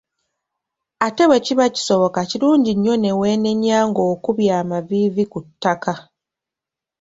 Ate 1.05 1.23
bwe 1.27 1.39
kiba 1.45 1.65
kisoboka, 1.75 2.19
kirungi 2.29 2.71
nnyo 2.75 2.93
ne 2.97 3.11
weenenya 3.19 3.77
ng'okubye 3.89 4.51
amaviivi 4.61 5.23
ku 5.31 5.39
ttaka. 5.47 5.93